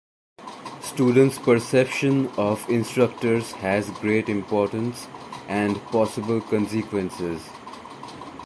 [0.81, 5.05] Students perception of instructors has great importance
[5.47, 7.43] and possible consequences.